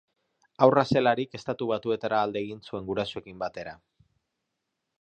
[0.65, 3.75] Haurra zelarik Estatu Batuetara alde egin zuen gurasoekin batera.